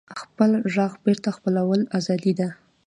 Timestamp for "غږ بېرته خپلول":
0.73-1.79